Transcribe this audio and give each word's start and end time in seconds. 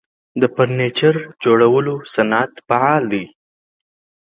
د 0.41 0.43
فرنیچر 0.55 1.15
جوړولو 1.43 1.95
صنعت 2.13 2.51
فعال 2.67 3.03
دی 3.13 3.25